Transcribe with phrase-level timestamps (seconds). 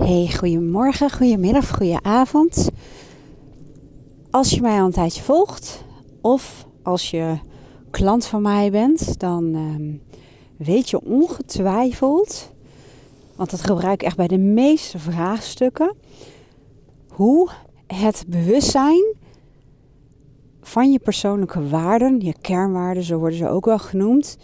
[0.00, 2.70] Hey, goedemorgen, goedemiddag, goedenavond.
[4.30, 5.84] Als je mij al een tijdje volgt
[6.20, 7.38] of als je
[7.90, 10.16] klant van mij bent, dan ehm,
[10.66, 12.52] weet je ongetwijfeld,
[13.36, 15.96] want dat gebruik ik echt bij de meeste vraagstukken,
[17.08, 17.50] hoe
[17.86, 19.14] het bewustzijn
[20.60, 24.36] van je persoonlijke waarden, je kernwaarden, zo worden ze ook wel genoemd,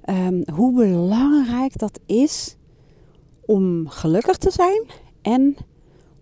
[0.00, 2.56] ehm, hoe belangrijk dat is
[3.48, 4.86] om gelukkig te zijn
[5.22, 5.56] en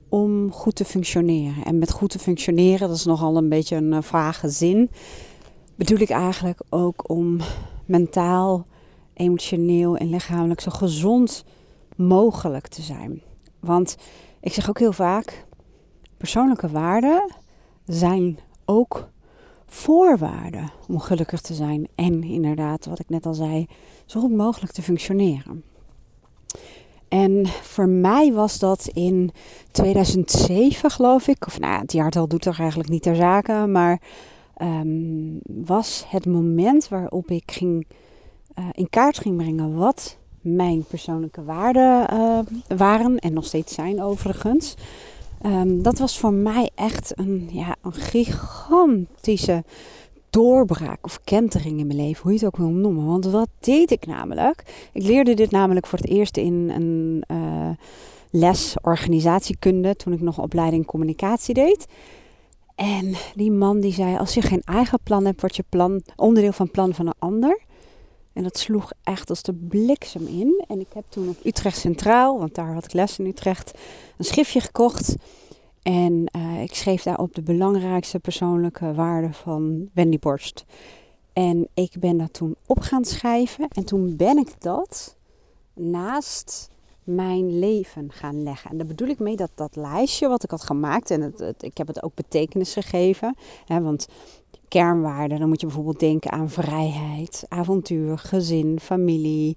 [0.09, 1.65] om goed te functioneren.
[1.65, 4.91] En met goed te functioneren, dat is nogal een beetje een uh, vage zin,
[5.75, 7.41] bedoel ik eigenlijk ook om
[7.85, 8.67] mentaal,
[9.15, 11.45] emotioneel en lichamelijk zo gezond
[11.97, 13.23] mogelijk te zijn.
[13.61, 13.97] Want
[14.41, 15.47] ik zeg ook heel vaak,
[16.17, 17.33] persoonlijke waarden
[17.85, 19.09] zijn ook
[19.67, 23.67] voorwaarden om gelukkig te zijn en inderdaad, wat ik net al zei,
[24.05, 25.65] zo goed mogelijk te functioneren.
[27.09, 29.31] En voor mij was dat in
[29.71, 31.47] 2007, geloof ik.
[31.47, 33.67] Of nou, het jaartal doet er eigenlijk niet ter zake.
[33.67, 34.01] Maar
[34.63, 37.87] um, was het moment waarop ik ging,
[38.59, 42.39] uh, in kaart ging brengen wat mijn persoonlijke waarden uh,
[42.77, 43.19] waren.
[43.19, 44.75] En nog steeds zijn overigens.
[45.47, 49.65] Um, dat was voor mij echt een, ja, een gigantische
[50.31, 53.07] doorbraak of kentering in mijn leven, hoe je het ook wil noemen.
[53.07, 54.89] Want wat deed ik namelijk?
[54.93, 57.71] Ik leerde dit namelijk voor het eerst in een uh,
[58.31, 61.87] les organisatiekunde toen ik nog opleiding communicatie deed.
[62.75, 66.53] En die man die zei: Als je geen eigen plan hebt, wordt je plan onderdeel
[66.53, 67.65] van plan van een ander.
[68.33, 70.65] En dat sloeg echt als de bliksem in.
[70.69, 73.79] En ik heb toen op Utrecht Centraal, want daar had ik les in Utrecht,
[74.17, 75.17] een schriftje gekocht.
[75.87, 80.65] En uh, ik schreef daarop de belangrijkste persoonlijke waarden van Wendy Borst.
[81.33, 83.69] En ik ben dat toen op gaan schrijven.
[83.69, 85.17] En toen ben ik dat
[85.75, 86.71] naast
[87.05, 88.71] mijn leven gaan leggen.
[88.71, 91.11] En daar bedoel ik mee dat dat lijstje wat ik had gemaakt.
[91.11, 93.37] En het, ik heb het ook betekenis gegeven.
[93.65, 94.09] Hè, want
[94.69, 99.57] kernwaarden, dan moet je bijvoorbeeld denken aan vrijheid, avontuur, gezin, familie,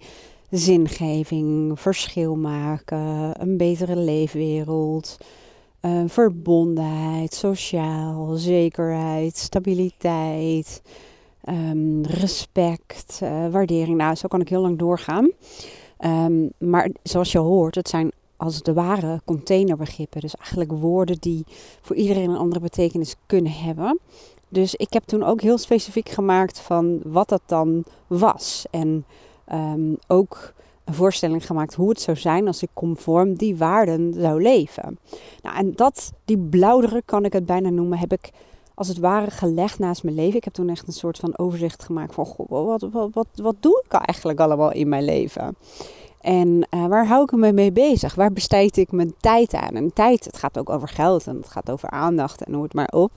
[0.49, 5.17] zingeving, verschil maken, een betere leefwereld
[5.81, 10.81] uh, verbondenheid, sociaal, zekerheid, stabiliteit,
[11.49, 13.97] um, respect, uh, waardering.
[13.97, 15.31] Nou, zo kan ik heel lang doorgaan.
[16.05, 20.21] Um, maar zoals je hoort, het zijn als het ware containerbegrippen.
[20.21, 21.45] Dus eigenlijk woorden die
[21.81, 23.99] voor iedereen een andere betekenis kunnen hebben.
[24.49, 28.65] Dus ik heb toen ook heel specifiek gemaakt van wat dat dan was.
[28.71, 29.05] En
[29.53, 30.53] um, ook
[30.89, 34.99] een voorstelling gemaakt hoe het zou zijn als ik conform die waarden zou leven.
[35.41, 38.31] Nou, en dat, die blauwdruk kan ik het bijna noemen, heb ik
[38.73, 40.37] als het ware gelegd naast mijn leven.
[40.37, 43.55] Ik heb toen echt een soort van overzicht gemaakt van goh, wat, wat, wat, wat
[43.59, 45.55] doe ik eigenlijk allemaal in mijn leven?
[46.21, 48.15] En uh, waar hou ik me mee bezig?
[48.15, 49.75] Waar besteed ik mijn tijd aan?
[49.75, 52.73] En tijd, het gaat ook over geld en het gaat over aandacht en noem het
[52.73, 53.11] maar op.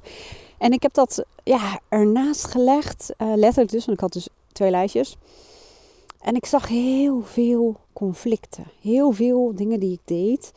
[0.58, 4.70] En ik heb dat ja, ernaast gelegd, uh, letterlijk dus, want ik had dus twee
[4.70, 5.16] lijstjes.
[6.22, 8.64] En ik zag heel veel conflicten.
[8.80, 10.52] Heel veel dingen die ik deed.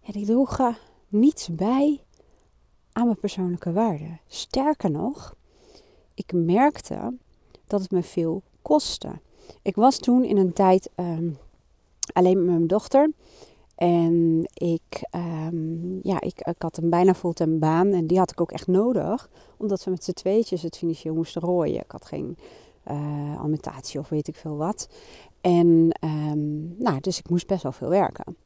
[0.00, 0.76] Ja, die droegen
[1.08, 2.00] niets bij
[2.92, 4.20] aan mijn persoonlijke waarden.
[4.26, 5.36] Sterker nog,
[6.14, 7.16] ik merkte
[7.66, 9.20] dat het me veel kostte.
[9.62, 11.38] Ik was toen in een tijd um,
[12.12, 13.10] alleen met mijn dochter.
[13.74, 15.08] En ik,
[15.46, 18.66] um, ja, ik, ik had een bijna fulltime baan en die had ik ook echt
[18.66, 19.30] nodig.
[19.56, 21.82] Omdat we met z'n tweetjes het financieel moesten rooien.
[21.82, 22.36] Ik had geen
[22.90, 24.88] uh, of weet ik veel wat.
[25.40, 28.36] En um, nou, dus ik moest best wel veel werken.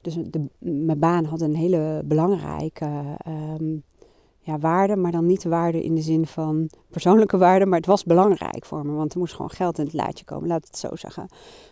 [0.00, 3.82] Dus de, mijn baan had een hele belangrijke um,
[4.48, 7.86] ja, waarde, maar dan niet de waarde in de zin van persoonlijke waarde, maar het
[7.86, 10.78] was belangrijk voor me, want er moest gewoon geld in het laadje komen, laat het
[10.78, 11.28] zo zeggen.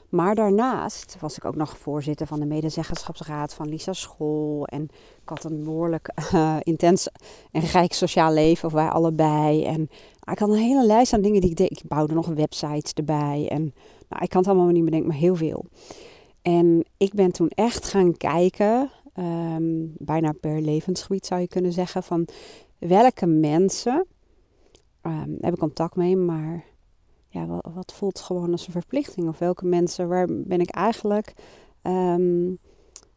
[0.09, 4.67] Maar daarnaast was ik ook nog voorzitter van de medezeggenschapsraad van Lisa School.
[4.67, 4.83] En
[5.23, 7.09] ik had een behoorlijk uh, intens
[7.53, 9.65] en rijk sociaal leven, of wij allebei.
[9.65, 9.83] En
[10.31, 11.71] ik had een hele lijst aan dingen die ik deed.
[11.71, 13.49] Ik bouwde nog websites erbij.
[13.51, 13.75] En
[14.09, 15.65] nou, ik kan het allemaal niet bedenken, maar heel veel.
[16.43, 22.03] En ik ben toen echt gaan kijken, um, bijna per levensgebied zou je kunnen zeggen,
[22.03, 22.29] van
[22.79, 24.07] welke mensen
[25.03, 26.65] um, heb ik contact mee, maar
[27.29, 29.29] ja, wat, wat, voelt gewoon als een verplichting?
[29.29, 31.35] Of welke mensen, waar ben ik eigenlijk,
[31.83, 32.59] um,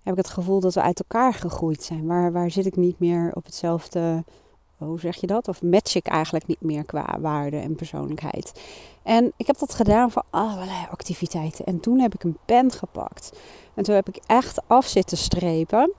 [0.01, 2.05] heb ik het gevoel dat we uit elkaar gegroeid zijn?
[2.05, 4.23] Waar, waar zit ik niet meer op hetzelfde
[4.85, 5.47] hoe zeg je dat?
[5.47, 8.61] Of match ik eigenlijk niet meer qua waarde en persoonlijkheid.
[9.03, 11.65] En ik heb dat gedaan voor allerlei activiteiten.
[11.65, 13.39] En toen heb ik een pen gepakt.
[13.73, 15.91] En toen heb ik echt af zitten strepen.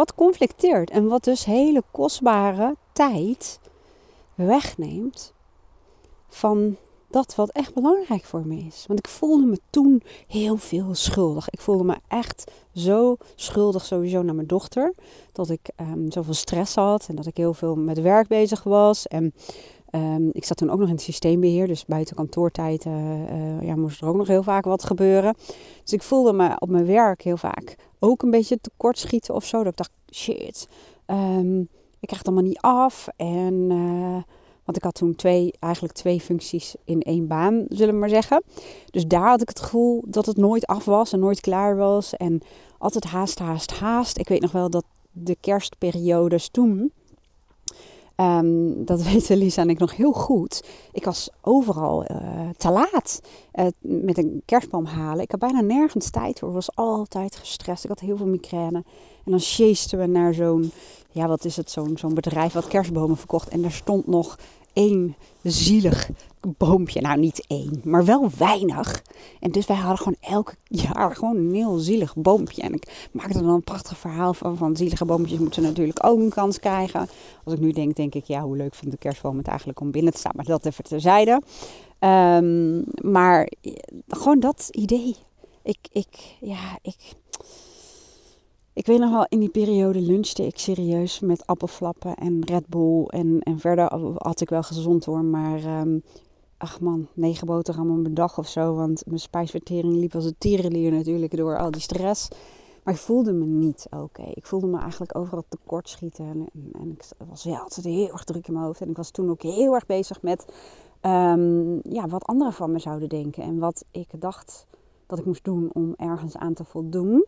[0.00, 3.60] Wat conflicteert en wat dus hele kostbare tijd
[4.34, 5.32] wegneemt
[6.28, 6.76] van
[7.10, 8.84] dat wat echt belangrijk voor me is.
[8.86, 11.50] Want ik voelde me toen heel veel schuldig.
[11.50, 14.94] Ik voelde me echt zo schuldig sowieso naar mijn dochter.
[15.32, 19.06] Dat ik um, zoveel stress had en dat ik heel veel met werk bezig was.
[19.06, 19.34] En
[19.92, 21.66] um, ik zat toen ook nog in het systeembeheer.
[21.66, 25.34] Dus buiten kantoortijd uh, ja, moest er ook nog heel vaak wat gebeuren.
[25.82, 29.58] Dus ik voelde me op mijn werk heel vaak ook een beetje tekortschieten of zo.
[29.58, 30.68] Dat ik dacht, shit,
[31.06, 31.60] um,
[32.00, 33.08] ik krijg het allemaal niet af.
[33.16, 33.54] En...
[33.70, 34.22] Uh,
[34.64, 38.42] want ik had toen twee, eigenlijk twee functies in één baan, zullen we maar zeggen.
[38.90, 42.16] Dus daar had ik het gevoel dat het nooit af was en nooit klaar was.
[42.16, 42.40] En
[42.78, 44.18] altijd haast, haast, haast.
[44.18, 46.92] Ik weet nog wel dat de kerstperiodes toen.
[48.20, 50.64] Um, dat weten Lisa en ik nog heel goed.
[50.92, 53.20] Ik was overal uh, te laat
[53.54, 55.22] uh, met een kerstboom halen.
[55.22, 56.48] Ik had bijna nergens tijd voor.
[56.48, 57.84] Ik was altijd gestrest.
[57.84, 58.84] Ik had heel veel migraine.
[59.24, 60.72] En dan chasten we naar zo'n,
[61.10, 63.48] ja wat is het, zo'n zo'n bedrijf wat kerstbomen verkocht.
[63.48, 64.38] En daar stond nog
[64.72, 66.10] één zielig
[66.58, 67.00] boompje.
[67.00, 69.02] Nou, niet één, maar wel weinig.
[69.40, 72.62] En dus wij hadden gewoon elke jaar gewoon een heel zielig boompje.
[72.62, 74.56] En ik maakte er dan een prachtig verhaal van.
[74.56, 77.08] Van zielige boompjes moeten natuurlijk ook een kans krijgen.
[77.44, 79.90] Als ik nu denk, denk ik, ja, hoe leuk vindt de kerstboom het eigenlijk om
[79.90, 80.32] binnen te staan.
[80.34, 81.42] Maar dat even terzijde.
[82.00, 83.48] Um, maar
[84.08, 85.16] gewoon dat idee.
[85.62, 86.96] Ik, ik, ja, ik
[88.72, 93.04] ik weet nog wel, in die periode lunchte ik serieus met appelflappen en Red Bull.
[93.04, 96.02] En, en verder had ik wel gezond hoor, maar um,
[96.56, 98.74] ach man, negen boterhammen per dag of zo.
[98.74, 102.28] Want mijn spijsvertering liep als een tierenlier natuurlijk door al die stress.
[102.84, 104.22] Maar ik voelde me niet oké.
[104.34, 106.24] Ik voelde me eigenlijk overal tekort schieten.
[106.24, 108.80] En, en, ik was ja, altijd heel erg druk in mijn hoofd.
[108.80, 110.44] En ik was toen ook heel erg bezig met
[111.02, 113.42] um, ja, wat anderen van me zouden denken.
[113.42, 114.66] En wat ik dacht
[115.06, 117.24] dat ik moest doen om ergens aan te voldoen.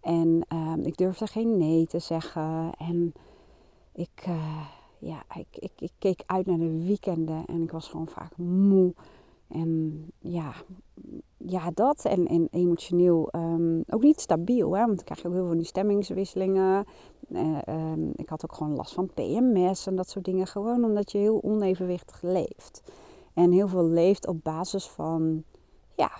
[0.00, 2.72] En uh, ik durfde geen nee te zeggen.
[2.78, 3.12] En
[3.92, 4.66] ik, uh,
[4.98, 8.94] ja, ik, ik, ik, keek uit naar de weekenden en ik was gewoon vaak moe.
[9.48, 10.52] En ja,
[11.36, 12.04] ja dat.
[12.04, 14.76] En, en emotioneel um, ook niet stabiel.
[14.76, 14.86] Hè?
[14.86, 16.84] Want ik krijg ook heel veel die stemmingswisselingen.
[17.28, 20.46] Uh, um, ik had ook gewoon last van PMS en dat soort dingen.
[20.46, 22.82] Gewoon omdat je heel onevenwichtig leeft.
[23.34, 25.44] En heel veel leeft op basis van
[25.96, 26.10] ja,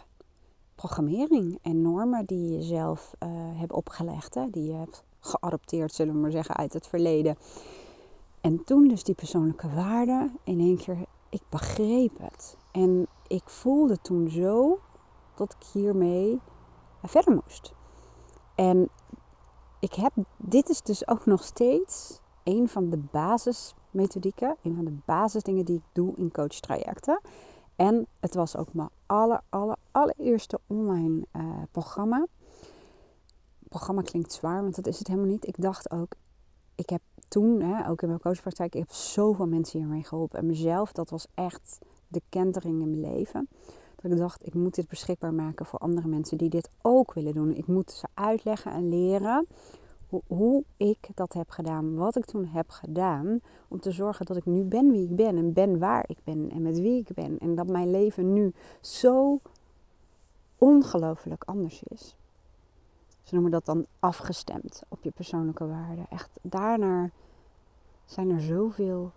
[0.81, 6.15] programmering en normen die je zelf uh, hebt opgelegd, hè, die je hebt geadopteerd, zullen
[6.15, 7.37] we maar zeggen, uit het verleden.
[8.41, 10.97] En toen dus die persoonlijke waarde, in één keer,
[11.29, 12.57] ik begreep het.
[12.73, 14.79] En ik voelde toen zo
[15.35, 16.41] dat ik hiermee
[17.03, 17.73] verder moest.
[18.55, 18.89] En
[19.81, 24.97] ik heb, dit is dus ook nog steeds een van de basismethodieken, een van de
[25.05, 27.21] basisdingen die ik doe in coachtrajecten.
[27.81, 32.27] En het was ook mijn aller, aller, allereerste online uh, programma.
[33.69, 35.47] Programma klinkt zwaar, want dat is het helemaal niet.
[35.47, 36.15] Ik dacht ook,
[36.75, 40.39] ik heb toen, hè, ook in mijn coachpraktijk, ik heb zoveel mensen hiermee geholpen.
[40.39, 41.79] En mezelf, dat was echt
[42.09, 43.49] de kentering in mijn leven.
[43.97, 47.35] Dat ik dacht, ik moet dit beschikbaar maken voor andere mensen die dit ook willen
[47.35, 47.55] doen.
[47.55, 49.47] Ik moet ze uitleggen en leren
[50.27, 54.47] hoe, ik dat heb gedaan, wat ik toen heb gedaan, om te zorgen dat ik
[54.47, 57.39] nu ben wie ik ben en ben waar ik ben en met wie ik ben.
[57.39, 59.41] En dat mijn leven nu zo
[60.59, 62.17] ongelooflijk anders is.
[63.23, 66.07] Ze noemen dat dan afgestemd op je persoonlijke waarden.
[66.11, 67.11] Echt daarna
[68.05, 69.13] zijn er zoveel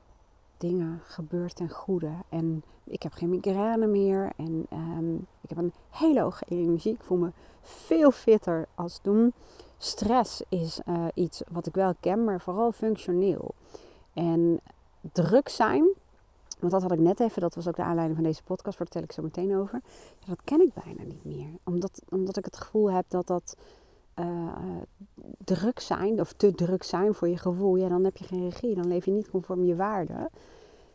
[0.67, 2.11] dingen gebeurd ten goede.
[2.29, 4.31] En ik heb geen migraine meer.
[4.35, 6.93] En um, ik heb een hele hoge energie.
[6.93, 7.31] Ik voel me
[7.61, 9.33] veel fitter als toen.
[9.77, 13.53] Stress is uh, iets wat ik wel ken, maar vooral functioneel.
[14.13, 14.59] En
[15.11, 15.87] druk zijn,
[16.59, 19.01] want dat had ik net even, dat was ook de aanleiding van deze podcast, vertel
[19.01, 19.81] ik zo meteen over.
[20.25, 21.49] Dat ken ik bijna niet meer.
[21.63, 23.57] Omdat, omdat ik het gevoel heb dat dat
[24.19, 24.47] uh,
[25.37, 28.75] druk zijn, of te druk zijn voor je gevoel, ja, dan heb je geen regie.
[28.75, 30.29] Dan leef je niet conform je waarden.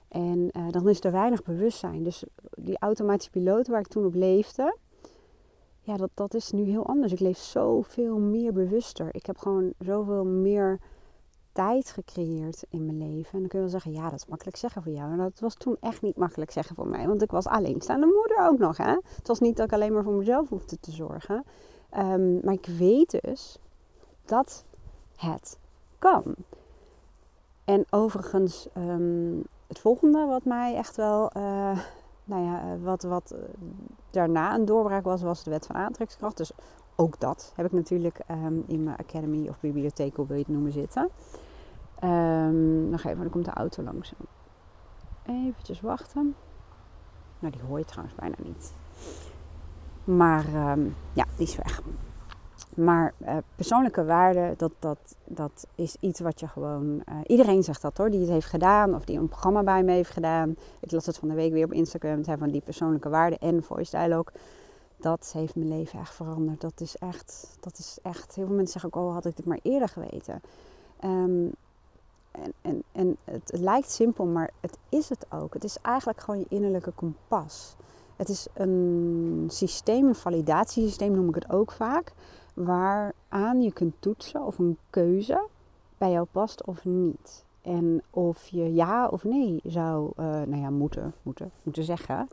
[0.09, 2.03] En uh, dan is er weinig bewustzijn.
[2.03, 4.77] Dus die automatische piloot waar ik toen op leefde,
[5.81, 7.13] ja, dat, dat is nu heel anders.
[7.13, 9.15] Ik leef zoveel meer bewuster.
[9.15, 10.81] Ik heb gewoon zoveel meer
[11.53, 13.33] tijd gecreëerd in mijn leven.
[13.33, 15.13] En dan kun je wel zeggen, ja, dat is makkelijk zeggen voor jou.
[15.13, 17.07] En dat was toen echt niet makkelijk zeggen voor mij.
[17.07, 18.77] Want ik was alleenstaande moeder ook nog.
[18.77, 18.91] Hè?
[19.17, 21.45] Het was niet dat ik alleen maar voor mezelf hoefde te zorgen.
[21.97, 23.59] Um, maar ik weet dus
[24.25, 24.65] dat
[25.17, 25.59] het
[25.99, 26.35] kan.
[27.65, 31.31] En overigens, um, het volgende wat mij echt wel...
[31.37, 31.79] Uh,
[32.29, 33.39] nou ja, eh, wat, wat eh,
[34.11, 36.37] daarna een doorbraak was, was de wet van aantrekkingskracht.
[36.37, 36.53] Dus
[36.97, 40.53] ook dat heb ik natuurlijk um, in mijn academy of bibliotheek, hoe wil je het
[40.53, 41.09] noemen, zitten.
[42.05, 44.13] Um, nog even, dan komt de auto langs.
[45.27, 46.35] Eventjes wachten.
[47.39, 48.75] Nou, die hoor je trouwens bijna niet.
[50.17, 51.83] Maar um, ja, die is weg.
[52.75, 57.03] Maar uh, persoonlijke waarde, dat, dat, dat is iets wat je gewoon...
[57.09, 59.93] Uh, iedereen zegt dat hoor, die het heeft gedaan of die een programma bij me
[59.93, 60.57] heeft gedaan.
[60.81, 62.19] Ik las het van de week weer op Instagram.
[62.19, 64.35] Het van die persoonlijke waarde en voice dialogue.
[64.97, 66.61] Dat heeft mijn leven echt veranderd.
[66.61, 68.35] Dat is echt, dat is echt...
[68.35, 70.43] Heel veel mensen zeggen ook, oh had ik dit maar eerder geweten.
[71.05, 71.53] Um,
[72.31, 75.55] en, en, en het lijkt simpel, maar het is het ook.
[75.55, 77.77] Het is eigenlijk gewoon je innerlijke kompas.
[78.19, 82.13] Het is een systeem, een validatiesysteem noem ik het ook vaak,
[82.55, 85.47] waaraan je kunt toetsen of een keuze
[85.99, 87.45] bij jou past of niet.
[87.63, 92.29] En of je ja of nee zou uh, nou ja, moeten, moeten, moeten zeggen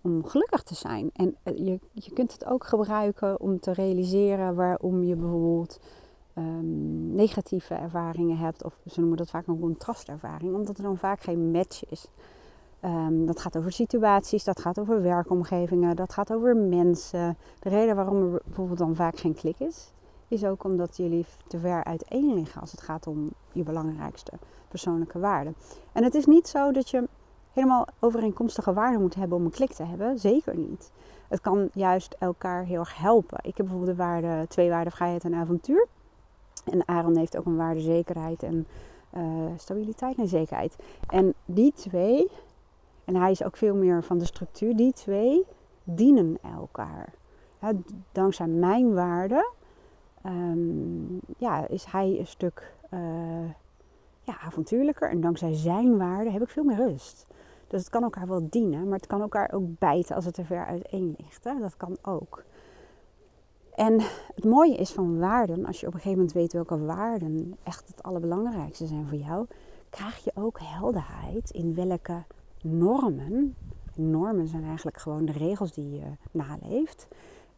[0.00, 1.10] om gelukkig te zijn.
[1.12, 5.80] En eh, je, je kunt het ook gebruiken om te realiseren waarom je bijvoorbeeld
[6.38, 11.20] um, negatieve ervaringen hebt, of ze noemen dat vaak een contrastervaring, omdat er dan vaak
[11.20, 12.08] geen match is.
[12.86, 17.36] Um, dat gaat over situaties, dat gaat over werkomgevingen, dat gaat over mensen.
[17.58, 19.92] De reden waarom er bijvoorbeeld dan vaak geen klik is,
[20.28, 24.32] is ook omdat jullie te ver uiteen liggen als het gaat om je belangrijkste
[24.68, 25.54] persoonlijke waarden.
[25.92, 27.08] En het is niet zo dat je
[27.52, 30.18] helemaal overeenkomstige waarden moet hebben om een klik te hebben.
[30.18, 30.90] Zeker niet.
[31.28, 33.38] Het kan juist elkaar heel erg helpen.
[33.42, 35.86] Ik heb bijvoorbeeld de waarde, twee waarden vrijheid en avontuur.
[36.64, 38.66] En Aaron heeft ook een waarde zekerheid en
[39.16, 39.22] uh,
[39.56, 40.76] stabiliteit en zekerheid.
[41.08, 42.30] En die twee,
[43.06, 45.44] en hij is ook veel meer van de structuur, die twee
[45.84, 47.12] dienen elkaar.
[48.12, 49.50] Dankzij mijn waarde
[50.26, 53.00] um, ja, is hij een stuk uh,
[54.22, 55.10] ja, avontuurlijker.
[55.10, 57.26] En dankzij zijn waarde heb ik veel meer rust.
[57.68, 60.44] Dus het kan elkaar wel dienen, maar het kan elkaar ook bijten als het te
[60.44, 61.44] ver uiteen ligt.
[61.44, 61.58] Hè?
[61.58, 62.44] Dat kan ook.
[63.74, 64.00] En
[64.34, 67.88] het mooie is van waarden, als je op een gegeven moment weet welke waarden echt
[67.88, 69.46] het allerbelangrijkste zijn voor jou,
[69.90, 72.22] krijg je ook helderheid in welke
[72.66, 73.54] normen,
[73.94, 77.08] normen zijn eigenlijk gewoon de regels die je naleeft,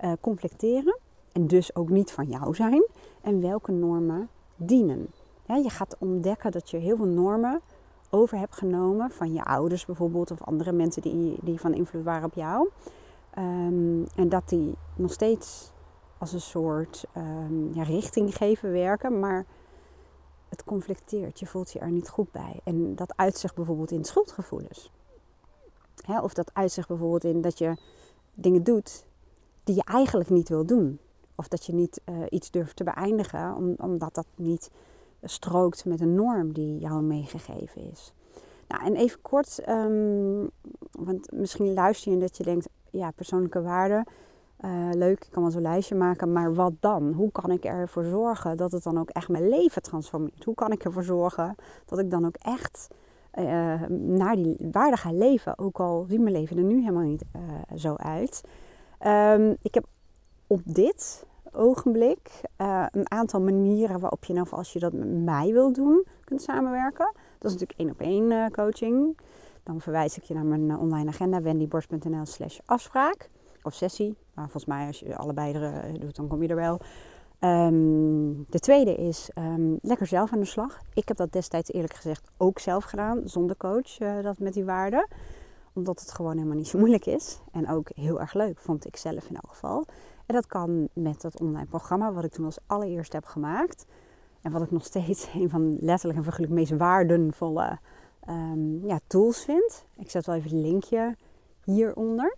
[0.00, 0.98] uh, completeren
[1.32, 2.86] en dus ook niet van jou zijn
[3.20, 5.06] en welke normen dienen.
[5.46, 7.60] Je gaat ontdekken dat je heel veel normen
[8.10, 12.24] over hebt genomen van je ouders bijvoorbeeld of andere mensen die, die van invloed waren
[12.24, 12.68] op jou.
[13.38, 15.72] Um, en dat die nog steeds
[16.18, 19.46] als een soort um, ja, richting geven werken, maar
[20.48, 21.38] het conflicteert.
[21.38, 22.60] Je voelt je er niet goed bij.
[22.64, 24.90] En dat uitzicht bijvoorbeeld in schuldgevoelens.
[26.06, 27.76] Hè, of dat uitzicht bijvoorbeeld in dat je
[28.34, 29.04] dingen doet
[29.64, 30.98] die je eigenlijk niet wil doen.
[31.34, 34.70] Of dat je niet uh, iets durft te beëindigen om, omdat dat niet
[35.22, 38.12] strookt met een norm die jou meegegeven is.
[38.68, 40.50] Nou, en even kort, um,
[40.90, 44.06] want misschien luister je dat je denkt, ja, persoonlijke waarden
[44.64, 47.12] uh, leuk, ik kan wel zo'n lijstje maken, maar wat dan?
[47.12, 50.44] Hoe kan ik ervoor zorgen dat het dan ook echt mijn leven transformeert?
[50.44, 52.88] Hoe kan ik ervoor zorgen dat ik dan ook echt
[53.38, 55.58] uh, naar die waarde ga leven?
[55.58, 58.42] Ook al ziet mijn leven er nu helemaal niet uh, zo uit.
[59.06, 59.86] Um, ik heb
[60.46, 62.40] op dit ogenblik
[62.90, 67.12] een aantal manieren waarop je nou, als je dat met mij wil doen, kunt samenwerken.
[67.38, 69.18] Dat is natuurlijk één op één coaching.
[69.62, 73.30] Dan verwijs ik je naar mijn online agenda wendyborst.nl slash afspraak
[73.62, 74.16] of sessie.
[74.34, 76.80] Maar volgens mij als je allebei er, eh, doet, dan kom je er wel.
[77.40, 80.80] Um, de tweede is um, lekker zelf aan de slag.
[80.94, 84.64] Ik heb dat destijds eerlijk gezegd ook zelf gedaan, zonder coach, uh, dat met die
[84.64, 85.06] waarden.
[85.72, 87.40] Omdat het gewoon helemaal niet zo moeilijk is.
[87.52, 89.84] En ook heel erg leuk, vond ik zelf in elk geval.
[90.26, 93.86] En dat kan met dat online programma, wat ik toen als allereerst heb gemaakt.
[94.40, 97.78] En wat ik nog steeds een van letterlijk en figuurlijk meest waardevolle
[98.28, 99.86] um, ja, tools vind.
[99.96, 101.16] Ik zet wel even het linkje
[101.64, 102.36] hieronder.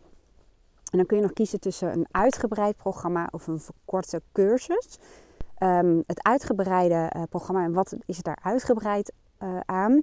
[0.90, 4.98] En dan kun je nog kiezen tussen een uitgebreid programma of een verkorte cursus.
[5.62, 10.02] Um, het uitgebreide uh, programma, en wat is daar uitgebreid uh, aan?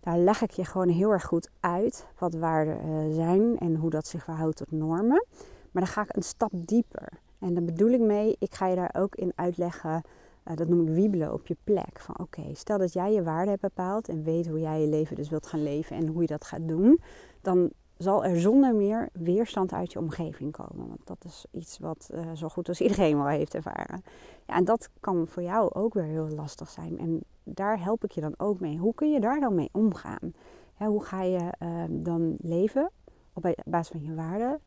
[0.00, 3.90] Daar leg ik je gewoon heel erg goed uit wat waarden uh, zijn en hoe
[3.90, 5.26] dat zich verhoudt tot normen.
[5.70, 7.08] Maar dan ga ik een stap dieper.
[7.38, 10.02] En daar bedoel ik mee, ik ga je daar ook in uitleggen,
[10.54, 12.00] dat noem ik wiebelen op je plek.
[12.00, 15.16] Van oké, stel dat jij je waarde hebt bepaald en weet hoe jij je leven
[15.16, 17.00] dus wilt gaan leven en hoe je dat gaat doen.
[17.42, 20.88] Dan zal er zonder meer weerstand uit je omgeving komen.
[20.88, 24.02] Want dat is iets wat uh, zo goed als iedereen wel heeft ervaren.
[24.46, 26.98] Ja, en dat kan voor jou ook weer heel lastig zijn.
[26.98, 28.78] En daar help ik je dan ook mee.
[28.78, 30.32] Hoe kun je daar dan mee omgaan?
[30.86, 32.90] hoe ga je uh, dan leven
[33.32, 34.60] op basis van je waarden?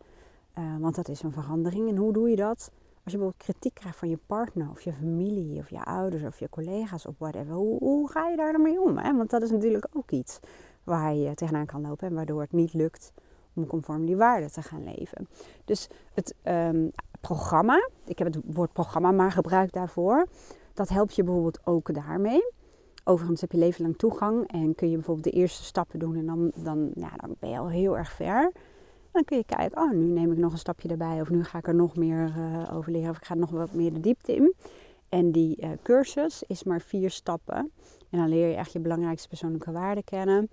[0.57, 1.89] Uh, want dat is een verandering.
[1.89, 2.71] En hoe doe je dat?
[3.03, 6.39] Als je bijvoorbeeld kritiek krijgt van je partner of je familie of je ouders of
[6.39, 7.53] je collega's of whatever.
[7.53, 8.97] Hoe, hoe ga je daar dan mee om?
[8.97, 9.15] Hè?
[9.15, 10.39] Want dat is natuurlijk ook iets
[10.83, 13.13] waar je tegenaan kan lopen en waardoor het niet lukt
[13.53, 15.27] om conform die waarden te gaan leven.
[15.65, 20.27] Dus het um, programma, ik heb het woord programma maar gebruikt daarvoor,
[20.73, 22.53] dat helpt je bijvoorbeeld ook daarmee.
[23.03, 26.25] Overigens heb je leven lang toegang en kun je bijvoorbeeld de eerste stappen doen en
[26.25, 28.51] dan, dan, dan ben je al heel erg ver.
[29.11, 31.21] Dan kun je kijken, oh, nu neem ik nog een stapje erbij.
[31.21, 33.09] Of nu ga ik er nog meer uh, over leren.
[33.09, 34.53] Of ik ga nog wat meer de diepte in.
[35.11, 37.71] En die uh, cursus is maar vier stappen.
[38.09, 40.49] En dan leer je echt je belangrijkste persoonlijke waarden kennen.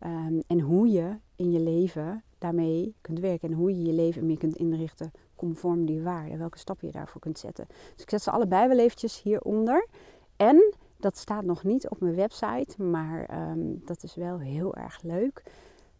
[0.00, 3.48] Um, en hoe je in je leven daarmee kunt werken.
[3.48, 6.38] En hoe je je leven meer kunt inrichten conform die waarden.
[6.38, 7.66] Welke stappen je daarvoor kunt zetten.
[7.68, 9.86] Dus ik zet ze allebei wel eventjes hieronder.
[10.36, 15.02] En dat staat nog niet op mijn website, maar um, dat is wel heel erg
[15.02, 15.42] leuk.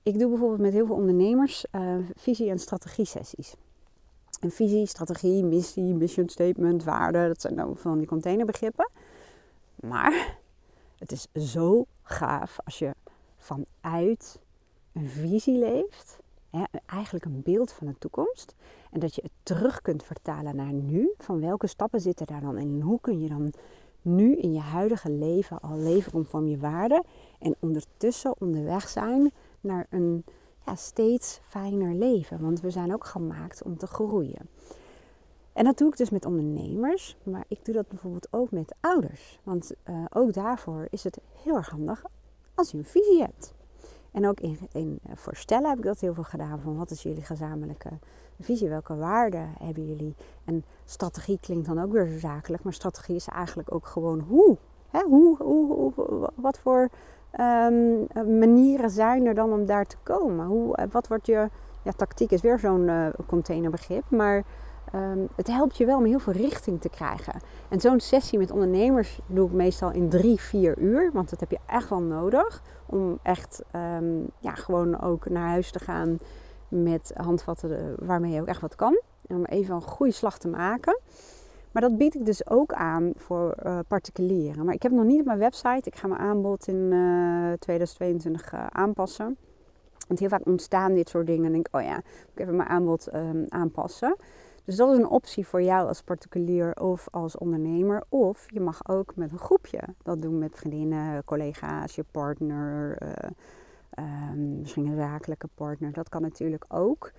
[0.02, 3.54] Ik doe bijvoorbeeld met heel veel ondernemers uh, visie- en strategie sessies.
[4.42, 8.90] En visie, strategie, missie, mission statement, waarde, dat zijn dan van die containerbegrippen.
[9.74, 10.38] Maar
[10.98, 12.94] het is zo gaaf als je
[13.36, 14.38] vanuit
[14.92, 16.18] een visie leeft,
[16.86, 18.54] eigenlijk een beeld van de toekomst,
[18.90, 21.14] en dat je het terug kunt vertalen naar nu.
[21.18, 22.80] Van welke stappen zitten daar dan in?
[22.80, 23.52] Hoe kun je dan
[24.02, 27.04] nu in je huidige leven al leven conform je waarden
[27.38, 30.24] en ondertussen onderweg zijn naar een
[30.66, 32.40] ja, steeds fijner leven.
[32.40, 34.48] Want we zijn ook gemaakt om te groeien.
[35.52, 39.40] En dat doe ik dus met ondernemers, maar ik doe dat bijvoorbeeld ook met ouders.
[39.42, 42.04] Want uh, ook daarvoor is het heel erg handig
[42.54, 43.54] als je een visie hebt.
[44.10, 44.82] En ook in, eh,
[45.14, 46.60] voor stellen heb ik dat heel veel gedaan.
[46.60, 47.90] Van wat is jullie gezamenlijke
[48.40, 48.68] visie?
[48.68, 50.14] Welke waarden hebben jullie?
[50.44, 52.62] En strategie klinkt dan ook weer zo zakelijk.
[52.62, 54.56] Maar strategie is eigenlijk ook gewoon hoe.
[54.90, 55.02] Hè?
[55.02, 56.88] hoe, hoe, hoe wat voor
[57.40, 58.06] um,
[58.38, 60.46] manieren zijn er dan om daar te komen?
[60.46, 61.48] Hoe, eh, wat wordt je...
[61.84, 64.04] Ja, tactiek is weer zo'n uh, containerbegrip.
[64.08, 64.44] Maar
[64.94, 67.40] um, het helpt je wel om heel veel richting te krijgen.
[67.68, 71.10] En zo'n sessie met ondernemers doe ik meestal in drie, vier uur.
[71.12, 72.62] Want dat heb je echt wel nodig.
[72.86, 73.62] Om echt
[73.96, 76.18] um, ja, gewoon ook naar huis te gaan
[76.68, 79.00] met handvatten waarmee je ook echt wat kan.
[79.26, 80.98] En om even een goede slag te maken.
[81.72, 84.64] Maar dat bied ik dus ook aan voor uh, particulieren.
[84.64, 85.88] Maar ik heb nog niet op mijn website.
[85.88, 89.36] Ik ga mijn aanbod in uh, 2022 uh, aanpassen.
[90.08, 91.44] Want heel vaak ontstaan dit soort dingen.
[91.44, 91.96] En denk ik, oh ja,
[92.34, 94.16] ik even mijn aanbod um, aanpassen.
[94.64, 98.04] Dus dat is een optie voor jou als particulier of als ondernemer.
[98.08, 102.98] Of je mag ook met een groepje dat doen met vriendinnen, collega's, je partner,
[103.98, 105.92] um, misschien een zakelijke partner.
[105.92, 107.12] Dat kan natuurlijk ook.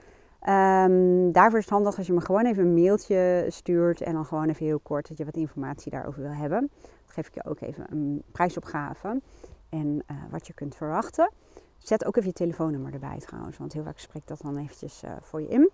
[0.49, 4.25] Um, daarvoor is het handig als je me gewoon even een mailtje stuurt en dan
[4.25, 6.59] gewoon even heel kort dat je wat informatie daarover wil hebben.
[6.79, 9.21] Dan geef ik je ook even een prijsopgave
[9.69, 11.31] en uh, wat je kunt verwachten.
[11.77, 15.11] Zet ook even je telefoonnummer erbij trouwens, want heel vaak spreekt dat dan eventjes uh,
[15.21, 15.69] voor je in.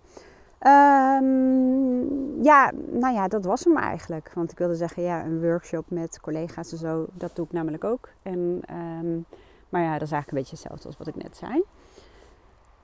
[0.66, 4.30] Um, ja, nou ja, dat was hem eigenlijk.
[4.34, 7.84] Want ik wilde zeggen, ja, een workshop met collega's en zo, dat doe ik namelijk
[7.84, 8.08] ook.
[8.22, 9.24] En, um,
[9.68, 11.62] maar ja, dat is eigenlijk een beetje hetzelfde als wat ik net zei.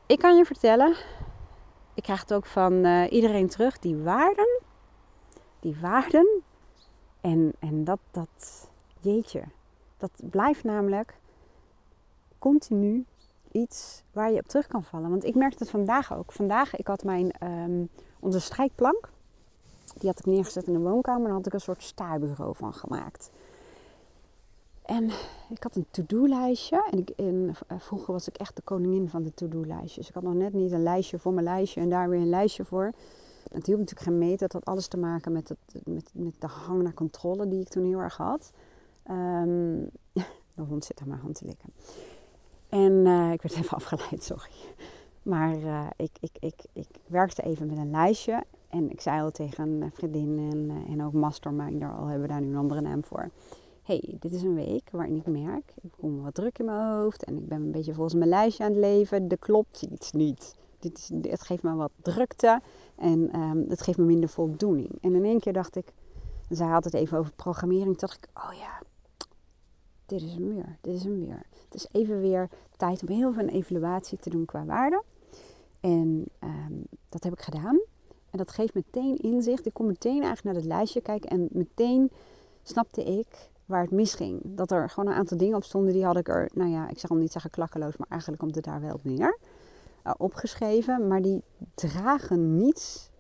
[0.07, 0.97] Ik kan je vertellen,
[1.97, 4.61] ik krijg het ook van uh, iedereen terug, die waarden,
[5.61, 6.43] die waarden.
[7.21, 9.43] En, en dat, dat, jeetje,
[9.97, 11.19] dat blijft namelijk
[12.39, 13.05] continu
[13.53, 15.11] iets waar je op terug kan vallen.
[15.11, 16.33] Want ik merkte het vandaag ook.
[16.33, 17.89] Vandaag, ik had mijn, um,
[18.21, 19.09] onze strijkplank.
[19.99, 21.25] Die had ik neergezet in de woonkamer.
[21.25, 23.31] Daar had ik een soort staarbureau van gemaakt.
[24.87, 25.11] En
[25.49, 26.89] ik had een to-do-lijstje.
[26.91, 30.09] En, ik, en uh, vroeger was ik echt de koningin van de to-do-lijstjes.
[30.09, 32.65] Ik had nog net niet een lijstje voor mijn lijstje en daar weer een lijstje
[32.65, 32.93] voor.
[33.53, 34.45] Het hielp natuurlijk geen meter.
[34.45, 37.85] Het had alles te maken met, met, met de hang naar controle die ik toen
[37.85, 38.53] heel erg had.
[39.11, 39.91] Um,
[40.55, 41.73] de hond zit aan mijn hand te likken.
[42.69, 44.51] En uh, ik werd even afgeleid, sorry.
[45.23, 48.45] Maar uh, ik, ik, ik, ik werkte even met een lijstje.
[48.69, 52.41] En ik zei al tegen een vriendin en, en ook masterminder, al hebben we daar
[52.41, 53.31] nu een andere naam voor.
[53.87, 57.25] Hey, dit is een week waarin ik merk, ik kom wat druk in mijn hoofd.
[57.25, 59.29] En ik ben een beetje volgens mijn lijstje aan het leven.
[59.29, 60.55] Er klopt iets niet.
[60.79, 62.61] Dit is, het geeft me wat drukte
[62.97, 64.99] en um, het geeft me minder voldoening.
[65.01, 65.93] En in één keer dacht ik,
[66.49, 67.97] zij had het even over programmering.
[67.97, 68.83] Dacht ik, oh ja,
[70.07, 71.43] dit is hem weer, dit is hem weer.
[71.65, 75.03] Het is even weer tijd om heel veel een evaluatie te doen qua waarde.
[75.81, 77.81] En um, dat heb ik gedaan.
[78.31, 79.67] En dat geeft meteen inzicht.
[79.67, 81.31] Ik kon meteen eigenlijk naar het lijstje kijken.
[81.31, 82.11] En meteen
[82.63, 84.41] snapte ik waar het misging.
[84.45, 85.93] Dat er gewoon een aantal dingen op stonden.
[85.93, 87.97] Die had ik er, nou ja, ik zal niet zeggen klakkeloos.
[87.97, 89.39] Maar eigenlijk komt het daar wel op neer.
[90.05, 91.07] Uh, opgeschreven.
[91.07, 91.43] Maar die
[91.75, 93.11] dragen niets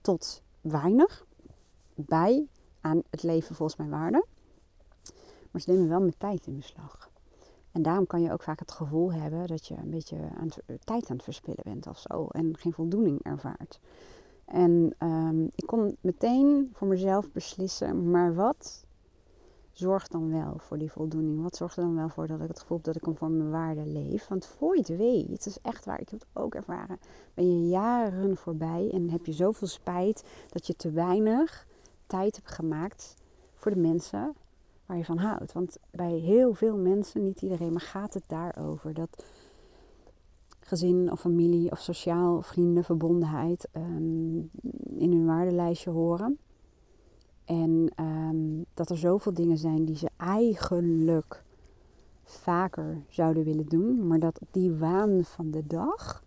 [0.00, 1.26] tot weinig
[1.94, 2.46] bij
[2.80, 4.24] aan het leven volgens mijn waarden.
[5.50, 7.10] Maar ze nemen wel met tijd in beslag.
[7.72, 10.48] En daarom kan je ook vaak het gevoel hebben dat je een beetje aan
[10.84, 12.26] tijd aan het verspillen bent of zo.
[12.26, 13.80] En geen voldoening ervaart.
[14.44, 18.83] En um, ik kon meteen voor mezelf beslissen, maar wat
[19.74, 21.42] zorgt dan wel voor die voldoening?
[21.42, 23.50] Wat zorgt er dan wel voor dat ik het gevoel heb dat ik conform mijn
[23.50, 24.28] waarde leef?
[24.28, 26.98] Want voor je het weet, het is echt waar, ik heb het ook ervaren,
[27.34, 31.66] ben je jaren voorbij en heb je zoveel spijt dat je te weinig
[32.06, 33.14] tijd hebt gemaakt
[33.54, 34.34] voor de mensen
[34.86, 35.52] waar je van houdt.
[35.52, 38.94] Want bij heel veel mensen, niet iedereen, maar gaat het daarover.
[38.94, 39.24] Dat
[40.60, 44.36] gezin of familie of sociaal, vrienden, verbondenheid ehm,
[44.98, 46.38] in hun waardelijstje horen.
[47.44, 51.44] En ehm, dat er zoveel dingen zijn die ze eigenlijk
[52.22, 54.06] vaker zouden willen doen.
[54.06, 56.22] Maar dat die waan van de dag,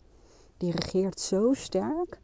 [0.57, 2.19] die regeert zo sterk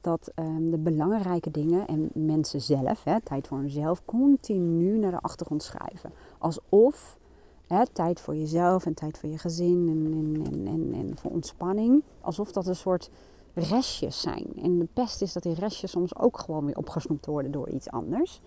[0.00, 5.20] dat ehm, de belangrijke dingen en mensen zelf, hè, tijd voor hunzelf, continu naar de
[5.20, 6.12] achtergrond schrijven.
[6.38, 7.18] Alsof
[7.66, 12.02] hè, tijd voor jezelf en tijd voor je gezin en, en, en, en, voor ontspanning,
[12.20, 13.10] alsof dat een soort
[13.58, 14.46] restjes zijn.
[14.62, 17.90] En de pest is dat die restjes soms ook gewoon weer opgesnoept worden door iets
[17.90, 18.40] anders.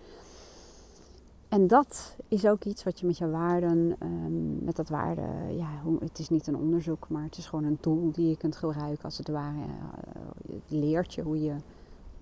[1.48, 5.22] En dat is ook iets wat je met je waarden, um, met dat waarde,
[5.56, 5.68] ja,
[6.00, 9.04] het is niet een onderzoek, maar het is gewoon een tool die je kunt gebruiken
[9.04, 9.64] als het ware.
[10.50, 11.54] Het leert je hoe, je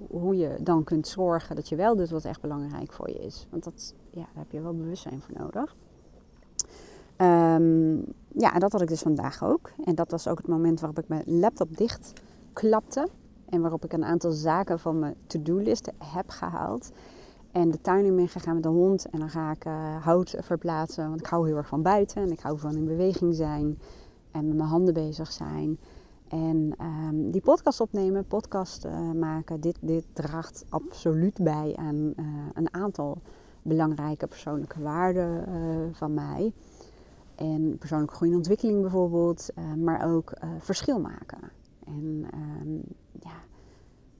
[0.09, 3.47] hoe je dan kunt zorgen dat je wel doet wat echt belangrijk voor je is.
[3.51, 5.77] Want dat, ja, daar heb je wel bewustzijn voor nodig.
[7.17, 9.73] Um, ja, en dat had ik dus vandaag ook.
[9.85, 12.13] En dat was ook het moment waarop ik mijn laptop dicht
[12.53, 13.09] klapte.
[13.49, 16.91] En waarop ik een aantal zaken van mijn to-do-list heb gehaald.
[17.53, 19.09] En de tuin in ben gegaan met de hond.
[19.11, 21.09] En dan ga ik uh, hout verplaatsen.
[21.09, 22.23] Want ik hou heel erg van buiten.
[22.23, 23.79] En ik hou van in beweging zijn.
[24.31, 25.79] En met mijn handen bezig zijn.
[26.29, 29.61] En um, die podcast opnemen, podcast uh, maken.
[29.61, 33.23] Dit, dit draagt absoluut bij aan uh, een aantal
[33.63, 35.45] belangrijke persoonlijke waarden
[35.93, 36.53] van mij.
[37.35, 39.49] En persoonlijke groei en ontwikkeling bijvoorbeeld.
[39.77, 41.39] maar ook verschil maken.
[41.97, 42.83] En um,
[43.21, 43.43] ja,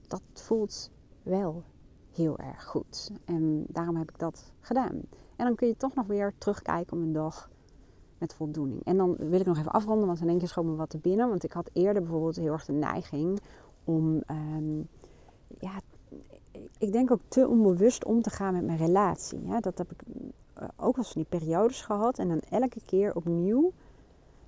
[0.07, 0.91] dat voelt
[1.23, 1.63] wel
[2.11, 3.11] heel erg goed.
[3.25, 5.01] En daarom heb ik dat gedaan.
[5.35, 7.49] En dan kun je toch nog weer terugkijken op een dag
[8.17, 8.83] met voldoening.
[8.83, 10.97] En dan wil ik nog even afronden, want in één keer schoot me wat te
[10.97, 11.29] binnen.
[11.29, 13.39] Want ik had eerder bijvoorbeeld heel erg de neiging
[13.83, 14.87] om, um,
[15.59, 15.79] ja,
[16.77, 19.45] ik denk ook te onbewust om te gaan met mijn relatie.
[19.45, 20.01] Ja, dat heb ik
[20.53, 22.19] eh, ook wel van die periodes gehad.
[22.19, 23.71] En dan elke keer opnieuw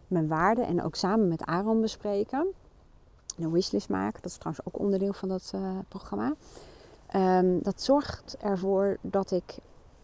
[0.07, 2.47] mijn waarden en ook samen met Aaron bespreken.
[3.37, 6.33] Een wishlist maken, dat is trouwens ook onderdeel van dat uh, programma.
[7.15, 9.57] Um, dat zorgt ervoor dat ik,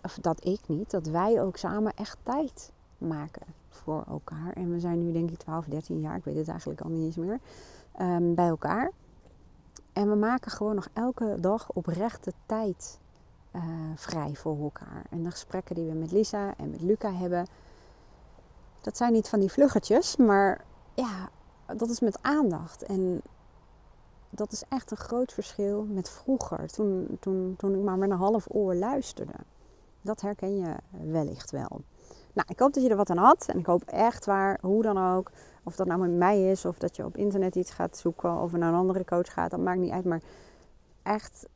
[0.03, 4.53] of dat ik niet, dat wij ook samen echt tijd maken voor elkaar.
[4.53, 7.05] En we zijn nu denk ik 12, 13 jaar, ik weet het eigenlijk al niet
[7.05, 7.39] eens meer,
[8.01, 8.91] um, bij elkaar.
[9.93, 12.99] En we maken gewoon nog elke dag oprechte tijd
[13.55, 13.63] uh,
[13.95, 15.05] vrij voor elkaar.
[15.09, 17.47] En de gesprekken die we met Lisa en met Luca hebben,
[18.81, 20.61] dat zijn niet van die vluggetjes, maar
[20.93, 21.29] ja,
[21.77, 22.83] dat is met aandacht.
[22.83, 23.21] En
[24.29, 28.17] dat is echt een groot verschil met vroeger, toen, toen, toen ik maar met een
[28.17, 29.33] half oor luisterde.
[30.01, 30.75] Dat herken je
[31.11, 31.81] wellicht wel.
[32.33, 33.45] Nou, ik hoop dat je er wat aan had.
[33.47, 35.31] En ik hoop echt waar, hoe dan ook,
[35.63, 38.51] of dat nou met mij is, of dat je op internet iets gaat zoeken, of
[38.51, 40.05] naar een andere coach gaat, dat maakt niet uit.
[40.05, 40.21] Maar
[41.03, 41.47] echt,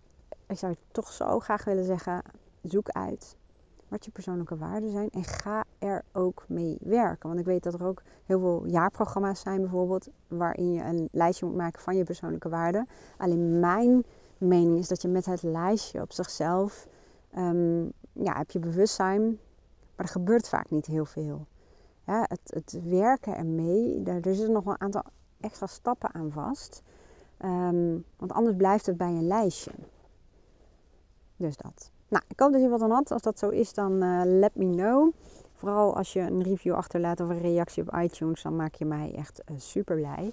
[0.47, 2.21] ik zou toch zo graag willen zeggen,
[2.61, 3.37] zoek uit
[3.87, 7.27] wat je persoonlijke waarden zijn en ga er ook mee werken.
[7.27, 11.45] Want ik weet dat er ook heel veel jaarprogramma's zijn bijvoorbeeld, waarin je een lijstje
[11.45, 12.87] moet maken van je persoonlijke waarden.
[13.17, 14.03] Alleen mijn
[14.37, 16.87] mening is dat je met het lijstje op zichzelf,
[17.37, 19.21] um, ja, heb je bewustzijn,
[19.95, 21.45] maar er gebeurt vaak niet heel veel.
[22.05, 25.03] Ja, het, het werken ermee, daar, er zitten nog een aantal
[25.39, 26.81] extra stappen aan vast.
[27.39, 29.71] Um, want anders blijft het bij een lijstje.
[31.37, 31.91] Dus dat.
[32.07, 33.11] Nou, ik hoop dat je wat aan had.
[33.11, 35.13] Als dat zo is, dan uh, let me know.
[35.63, 39.13] Vooral als je een review achterlaat of een reactie op iTunes, dan maak je mij
[39.15, 40.31] echt uh, super blij.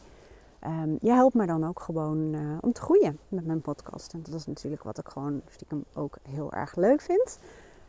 [0.67, 4.13] Um, je helpt me dan ook gewoon uh, om te groeien met mijn podcast.
[4.13, 7.39] En dat is natuurlijk wat ik gewoon stiekem ook heel erg leuk vind.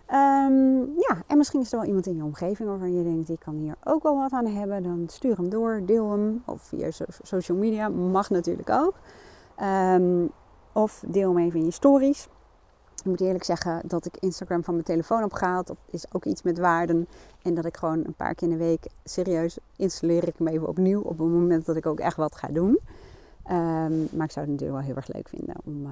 [0.08, 3.38] Um, ja, en misschien is er wel iemand in je omgeving waarvan je denkt, die
[3.38, 4.84] kan hier ook wel wat aan hebben.
[4.84, 6.44] Dan stuur hem door, deel hem.
[6.46, 8.94] Of via so social media, mag natuurlijk ook.
[9.94, 10.32] Um,
[10.72, 12.28] of deel hem even in je stories.
[13.02, 15.68] Ik moet eerlijk zeggen dat ik Instagram van mijn telefoon heb gehaald.
[15.68, 17.08] Dat is ook iets met waarden.
[17.42, 20.68] En dat ik gewoon een paar keer in de week serieus installeer ik hem even
[20.68, 21.02] opnieuw.
[21.02, 22.80] Op het moment dat ik ook echt wat ga doen.
[23.50, 25.92] Um, maar ik zou het natuurlijk wel heel erg leuk vinden om uh,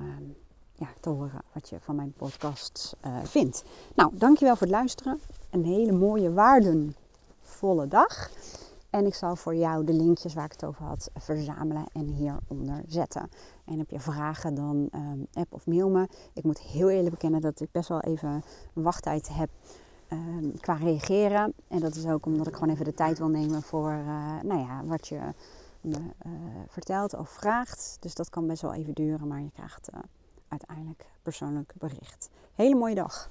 [0.75, 3.63] ja, te horen wat je van mijn podcast uh, vindt.
[3.95, 5.19] Nou, dankjewel voor het luisteren.
[5.49, 8.29] Een hele mooie waardenvolle dag.
[8.89, 12.83] En ik zal voor jou de linkjes waar ik het over had verzamelen en hieronder
[12.87, 13.29] zetten.
[13.65, 16.07] En heb je vragen, dan um, app of mail me.
[16.33, 19.49] Ik moet heel eerlijk bekennen dat ik best wel even wachttijd heb
[20.11, 21.53] um, qua reageren.
[21.67, 24.59] En dat is ook omdat ik gewoon even de tijd wil nemen voor uh, nou
[24.59, 25.19] ja, wat je
[25.81, 26.31] me uh,
[26.67, 27.97] vertelt of vraagt.
[27.99, 29.99] Dus dat kan best wel even duren, maar je krijgt uh,
[30.47, 32.29] uiteindelijk persoonlijk bericht.
[32.55, 33.29] Hele mooie dag.